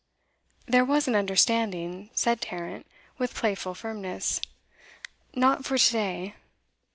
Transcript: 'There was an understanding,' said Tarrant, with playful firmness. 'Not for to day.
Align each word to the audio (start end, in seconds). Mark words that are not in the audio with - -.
'There 0.65 0.83
was 0.83 1.07
an 1.07 1.15
understanding,' 1.15 2.09
said 2.15 2.41
Tarrant, 2.41 2.87
with 3.19 3.35
playful 3.35 3.75
firmness. 3.75 4.41
'Not 5.35 5.63
for 5.63 5.77
to 5.77 5.91
day. 5.91 6.33